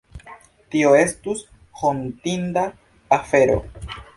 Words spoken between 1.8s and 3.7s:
hontinda afero.